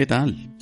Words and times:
¿Qué 0.00 0.06
tal? 0.06 0.56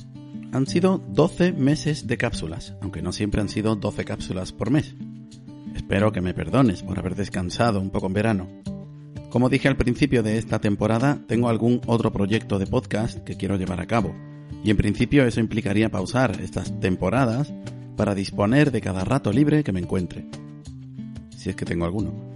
Han 0.51 0.67
sido 0.67 0.97
12 0.97 1.53
meses 1.53 2.07
de 2.07 2.17
cápsulas, 2.17 2.75
aunque 2.81 3.01
no 3.01 3.13
siempre 3.13 3.39
han 3.39 3.47
sido 3.47 3.77
12 3.77 4.03
cápsulas 4.03 4.51
por 4.51 4.69
mes. 4.69 4.95
Espero 5.73 6.11
que 6.11 6.19
me 6.19 6.33
perdones 6.33 6.83
por 6.83 6.99
haber 6.99 7.15
descansado 7.15 7.79
un 7.79 7.89
poco 7.89 8.07
en 8.07 8.13
verano. 8.13 8.49
Como 9.29 9.47
dije 9.47 9.69
al 9.69 9.77
principio 9.77 10.23
de 10.23 10.37
esta 10.37 10.59
temporada, 10.59 11.21
tengo 11.25 11.47
algún 11.47 11.79
otro 11.85 12.11
proyecto 12.11 12.59
de 12.59 12.67
podcast 12.67 13.19
que 13.19 13.37
quiero 13.37 13.55
llevar 13.55 13.79
a 13.79 13.87
cabo, 13.87 14.13
y 14.61 14.71
en 14.71 14.75
principio 14.75 15.25
eso 15.25 15.39
implicaría 15.39 15.87
pausar 15.87 16.41
estas 16.41 16.77
temporadas 16.81 17.53
para 17.95 18.15
disponer 18.15 18.71
de 18.71 18.81
cada 18.81 19.05
rato 19.05 19.31
libre 19.31 19.63
que 19.63 19.71
me 19.71 19.79
encuentre. 19.79 20.27
Si 21.29 21.49
es 21.49 21.55
que 21.55 21.63
tengo 21.63 21.85
alguno. 21.85 22.28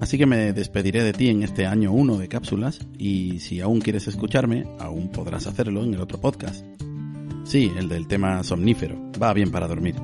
Así 0.00 0.16
que 0.16 0.24
me 0.24 0.54
despediré 0.54 1.04
de 1.04 1.12
ti 1.12 1.28
en 1.28 1.42
este 1.42 1.66
año 1.66 1.92
1 1.92 2.16
de 2.16 2.28
cápsulas 2.28 2.80
y 2.96 3.38
si 3.40 3.60
aún 3.60 3.80
quieres 3.80 4.08
escucharme, 4.08 4.66
aún 4.78 5.12
podrás 5.12 5.46
hacerlo 5.46 5.84
en 5.84 5.92
el 5.92 6.00
otro 6.00 6.18
podcast. 6.18 6.64
Sí, 7.44 7.70
el 7.76 7.88
del 7.90 8.08
tema 8.08 8.42
somnífero. 8.42 8.96
Va 9.22 9.34
bien 9.34 9.50
para 9.50 9.68
dormir. 9.68 9.96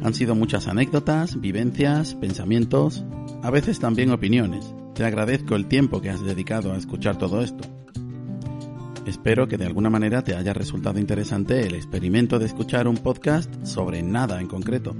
Han 0.00 0.14
sido 0.14 0.36
muchas 0.36 0.68
anécdotas, 0.68 1.40
vivencias, 1.40 2.14
pensamientos, 2.14 3.04
a 3.42 3.50
veces 3.50 3.80
también 3.80 4.10
opiniones. 4.10 4.74
Te 4.94 5.04
agradezco 5.04 5.56
el 5.56 5.66
tiempo 5.66 6.00
que 6.00 6.10
has 6.10 6.22
dedicado 6.22 6.72
a 6.72 6.76
escuchar 6.76 7.18
todo 7.18 7.42
esto. 7.42 7.64
Espero 9.06 9.48
que 9.48 9.58
de 9.58 9.66
alguna 9.66 9.90
manera 9.90 10.22
te 10.22 10.36
haya 10.36 10.52
resultado 10.52 11.00
interesante 11.00 11.66
el 11.66 11.74
experimento 11.74 12.38
de 12.38 12.46
escuchar 12.46 12.86
un 12.86 12.98
podcast 12.98 13.52
sobre 13.64 14.02
nada 14.04 14.40
en 14.40 14.46
concreto 14.46 14.94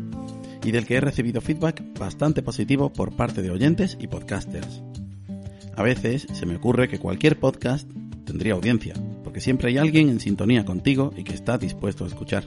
y 0.65 0.71
del 0.71 0.87
que 0.87 0.97
he 0.97 1.01
recibido 1.01 1.41
feedback 1.41 1.83
bastante 1.99 2.43
positivo 2.43 2.93
por 2.93 3.15
parte 3.17 3.43
de 3.43 3.51
oyentes 3.51 3.97
y 4.01 4.07
podcasters. 4.07 4.83
A 5.77 5.83
veces 5.83 6.27
se 6.33 6.47
me 6.47 6.57
ocurre 6.57 6.89
que 6.89 6.99
cualquier 6.99 7.39
podcast 7.39 7.89
tendría 8.25 8.55
audiencia, 8.55 8.95
porque 9.25 9.41
siempre 9.41 9.69
hay 9.69 9.79
alguien 9.79 10.09
en 10.09 10.21
sintonía 10.21 10.65
contigo 10.65 11.13
y 11.17 11.25
que 11.25 11.35
está 11.35 11.59
dispuesto 11.59 12.05
a 12.05 12.09
escuchar. 12.09 12.45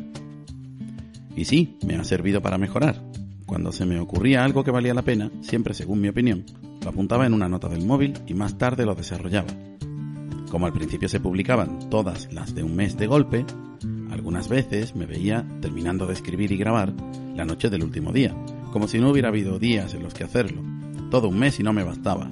Y 1.35 1.45
sí, 1.45 1.77
me 1.85 1.95
ha 1.95 2.03
servido 2.03 2.41
para 2.41 2.57
mejorar. 2.57 3.01
Cuando 3.45 3.71
se 3.71 3.85
me 3.85 3.99
ocurría 3.99 4.43
algo 4.43 4.63
que 4.63 4.71
valía 4.71 4.93
la 4.93 5.01
pena, 5.01 5.31
siempre 5.41 5.73
según 5.73 6.01
mi 6.01 6.07
opinión, 6.07 6.45
lo 6.81 6.89
apuntaba 6.89 7.25
en 7.25 7.33
una 7.33 7.49
nota 7.49 7.67
del 7.67 7.85
móvil 7.85 8.13
y 8.25 8.33
más 8.33 8.57
tarde 8.57 8.85
lo 8.85 8.95
desarrollaba. 8.95 9.47
Como 10.49 10.65
al 10.67 10.73
principio 10.73 11.09
se 11.09 11.19
publicaban 11.19 11.89
todas 11.89 12.31
las 12.31 12.55
de 12.55 12.63
un 12.63 12.75
mes 12.75 12.97
de 12.97 13.07
golpe, 13.07 13.45
algunas 14.11 14.47
veces 14.47 14.95
me 14.95 15.05
veía 15.05 15.45
terminando 15.61 16.05
de 16.05 16.13
escribir 16.13 16.51
y 16.51 16.57
grabar 16.57 16.93
la 17.35 17.45
noche 17.45 17.69
del 17.69 17.83
último 17.83 18.11
día, 18.11 18.35
como 18.71 18.87
si 18.87 18.99
no 18.99 19.11
hubiera 19.11 19.29
habido 19.29 19.59
días 19.59 19.93
en 19.93 20.03
los 20.03 20.13
que 20.13 20.23
hacerlo. 20.23 20.61
Todo 21.11 21.29
un 21.29 21.37
mes 21.37 21.59
y 21.59 21.63
no 21.63 21.73
me 21.73 21.83
bastaba. 21.83 22.29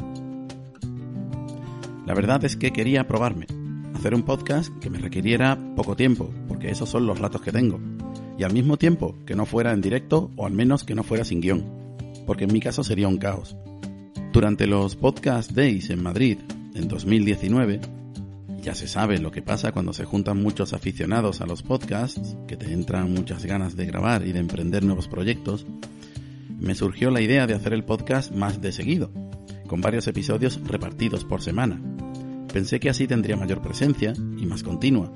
La 2.06 2.14
verdad 2.14 2.44
es 2.46 2.56
que 2.56 2.72
quería 2.72 3.08
probarme, 3.08 3.48
hacer 3.94 4.16
un 4.16 4.24
podcast 4.24 4.78
que 4.80 4.90
me 4.90 4.98
requiriera 4.98 5.58
poco 5.76 5.96
tiempo, 5.96 6.30
porque 6.48 6.70
esos 6.70 6.90
son 6.90 7.06
los 7.06 7.20
ratos 7.20 7.42
que 7.42 7.52
tengo, 7.52 7.80
y 8.38 8.44
al 8.44 8.54
mismo 8.54 8.78
tiempo 8.78 9.16
que 9.26 9.36
no 9.36 9.46
fuera 9.46 9.72
en 9.72 9.82
directo 9.82 10.32
o 10.36 10.46
al 10.46 10.54
menos 10.54 10.84
que 10.84 10.96
no 10.96 11.04
fuera 11.04 11.24
sin 11.24 11.42
guion, 11.42 11.64
porque 12.26 12.46
en 12.46 12.54
mi 12.54 12.60
caso 12.60 12.84
sería 12.84 13.08
un 13.08 13.18
caos. 13.18 13.56
Durante 14.32 14.68
los 14.68 14.96
Podcast 14.96 15.52
Days 15.52 15.90
en 15.90 16.02
Madrid, 16.02 16.40
en 16.74 16.88
2019, 16.88 17.80
ya 18.64 18.74
se 18.74 18.88
sabe 18.88 19.20
lo 19.20 19.30
que 19.30 19.42
pasa 19.42 19.74
cuando 19.74 19.92
se 19.92 20.06
juntan 20.06 20.42
muchos 20.42 20.72
aficionados 20.72 21.42
a 21.42 21.46
los 21.46 21.62
podcasts, 21.62 22.38
que 22.48 22.56
te 22.56 22.72
entran 22.72 23.14
muchas 23.14 23.46
ganas 23.46 23.76
de 23.76 23.86
grabar 23.86 24.26
y 24.26 24.32
de 24.32 24.40
emprender 24.40 24.84
nuevos 24.86 25.10
proyectos. 25.10 25.66
Me 26.60 26.74
surgió 26.74 27.12
la 27.12 27.20
idea 27.20 27.46
de 27.46 27.56
hacer 27.56 27.74
el 27.74 27.84
podcast 27.84 28.32
más 28.32 28.62
de 28.62 28.72
seguido, 28.72 29.12
con 29.68 29.82
varios 29.82 30.08
episodios 30.08 30.62
repartidos 30.64 31.26
por 31.26 31.42
semana. 31.42 31.82
Pensé 32.54 32.80
que 32.80 32.90
así 32.90 33.06
tendría 33.06 33.36
mayor 33.36 33.62
presencia 33.62 34.14
y 34.16 34.46
más 34.46 34.64
continua, 34.64 35.12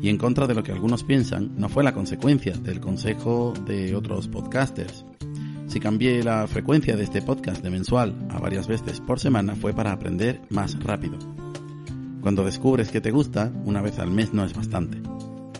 y 0.00 0.08
en 0.08 0.16
contra 0.16 0.46
de 0.46 0.54
lo 0.54 0.62
que 0.62 0.72
algunos 0.72 1.02
piensan, 1.02 1.56
no 1.56 1.68
fue 1.68 1.82
la 1.82 1.94
consecuencia 1.94 2.52
del 2.52 2.78
consejo 2.78 3.52
de 3.66 3.96
otros 3.96 4.28
podcasters. 4.28 5.04
Si 5.66 5.80
cambié 5.80 6.22
la 6.22 6.46
frecuencia 6.46 6.96
de 6.96 7.02
este 7.02 7.20
podcast 7.20 7.64
de 7.64 7.70
mensual 7.70 8.28
a 8.30 8.38
varias 8.38 8.68
veces 8.68 9.00
por 9.00 9.18
semana 9.18 9.56
fue 9.56 9.72
para 9.72 9.90
aprender 9.90 10.40
más 10.50 10.78
rápido. 10.78 11.18
Cuando 12.22 12.44
descubres 12.44 12.92
que 12.92 13.00
te 13.00 13.10
gusta, 13.10 13.52
una 13.64 13.82
vez 13.82 13.98
al 13.98 14.12
mes 14.12 14.32
no 14.32 14.44
es 14.44 14.54
bastante. 14.54 14.98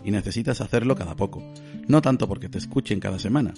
Y 0.05 0.13
necesitas 0.13 0.61
hacerlo 0.61 0.95
cada 0.95 1.17
poco. 1.17 1.43
No 1.89 2.01
tanto 2.01 2.29
porque 2.29 2.49
te 2.49 2.59
escuchen 2.59 3.01
cada 3.01 3.19
semana, 3.19 3.53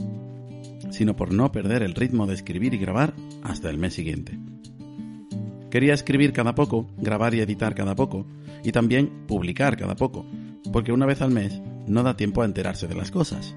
sino 0.91 1.15
por 1.15 1.31
no 1.31 1.53
perder 1.53 1.83
el 1.83 1.95
ritmo 1.95 2.27
de 2.27 2.33
escribir 2.33 2.73
y 2.73 2.79
grabar 2.79 3.15
hasta 3.43 3.69
el 3.69 3.77
mes 3.77 3.93
siguiente. 3.93 4.39
Quería 5.71 5.93
escribir 5.93 6.33
cada 6.33 6.55
poco, 6.55 6.87
grabar 6.97 7.35
y 7.35 7.41
editar 7.41 7.75
cada 7.75 7.95
poco, 7.95 8.27
y 8.63 8.73
también 8.73 9.27
publicar 9.27 9.77
cada 9.77 9.97
poco, 9.97 10.25
porque 10.73 10.93
una 10.93 11.05
vez 11.05 11.21
al 11.21 11.31
mes 11.31 11.61
no 11.87 12.03
da 12.05 12.17
tiempo 12.17 12.41
a 12.41 12.47
enterarse 12.47 12.89
de 12.89 12.95
las 12.95 13.11
cosas. 13.11 13.55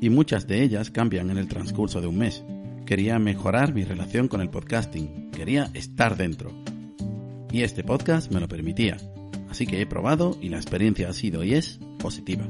Y 0.00 0.08
muchas 0.08 0.46
de 0.46 0.62
ellas 0.62 0.90
cambian 0.90 1.28
en 1.28 1.36
el 1.36 1.48
transcurso 1.48 2.00
de 2.00 2.06
un 2.06 2.16
mes. 2.16 2.42
Quería 2.86 3.18
mejorar 3.18 3.74
mi 3.74 3.84
relación 3.84 4.28
con 4.28 4.40
el 4.40 4.48
podcasting, 4.48 5.30
quería 5.30 5.70
estar 5.74 6.16
dentro, 6.16 6.52
y 7.52 7.62
este 7.62 7.84
podcast 7.84 8.32
me 8.32 8.40
lo 8.40 8.48
permitía. 8.48 8.96
Así 9.50 9.66
que 9.66 9.80
he 9.82 9.86
probado 9.86 10.38
y 10.40 10.48
la 10.48 10.56
experiencia 10.56 11.10
ha 11.10 11.12
sido 11.12 11.44
y 11.44 11.52
es 11.52 11.78
positiva. 11.98 12.46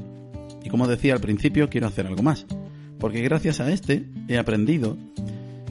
Y 0.63 0.69
como 0.69 0.87
decía 0.87 1.13
al 1.13 1.19
principio, 1.19 1.69
quiero 1.69 1.87
hacer 1.87 2.07
algo 2.07 2.23
más, 2.23 2.45
porque 2.99 3.21
gracias 3.21 3.59
a 3.59 3.69
este 3.69 4.09
he 4.29 4.37
aprendido 4.37 4.97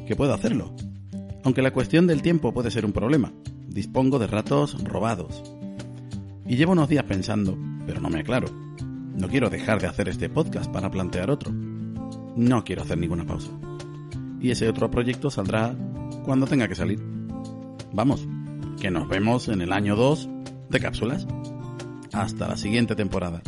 que 0.06 0.14
puedo 0.14 0.34
hacerlo. 0.34 0.74
Aunque 1.44 1.62
la 1.62 1.72
cuestión 1.72 2.06
del 2.06 2.20
tiempo 2.20 2.52
puede 2.52 2.70
ser 2.70 2.84
un 2.84 2.92
problema, 2.92 3.32
dispongo 3.66 4.18
de 4.18 4.26
ratos 4.26 4.84
robados. 4.84 5.42
Y 6.46 6.56
llevo 6.56 6.72
unos 6.72 6.90
días 6.90 7.04
pensando, 7.04 7.56
pero 7.86 8.00
no 8.00 8.10
me 8.10 8.20
aclaro. 8.20 8.48
No 9.16 9.28
quiero 9.28 9.48
dejar 9.48 9.80
de 9.80 9.86
hacer 9.86 10.10
este 10.10 10.28
podcast 10.28 10.70
para 10.70 10.90
plantear 10.90 11.30
otro. 11.30 11.50
No 12.36 12.64
quiero 12.64 12.82
hacer 12.82 12.98
ninguna 12.98 13.24
pausa. 13.24 13.50
Y 14.40 14.50
ese 14.50 14.68
otro 14.68 14.90
proyecto 14.90 15.30
saldrá 15.30 15.74
cuando 16.24 16.46
tenga 16.46 16.68
que 16.68 16.74
salir. 16.74 17.02
Vamos, 17.92 18.26
que 18.82 18.90
nos 18.90 19.06
vemos 19.06 19.46
en 19.46 19.60
el 19.60 19.72
año 19.72 19.94
2 19.94 20.28
de 20.68 20.80
cápsulas. 20.80 21.24
Hasta 22.12 22.48
la 22.48 22.56
siguiente 22.56 22.96
temporada. 22.96 23.40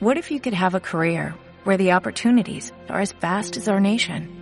What 0.00 0.18
if 0.18 0.32
you 0.32 0.40
could 0.40 0.54
have 0.54 0.74
a 0.74 0.80
career 0.80 1.36
where 1.62 1.76
the 1.76 1.92
opportunities 1.92 2.72
are 2.88 3.00
as 3.00 3.12
vast 3.12 3.56
as 3.56 3.68
our 3.68 3.78
nation? 3.78 4.41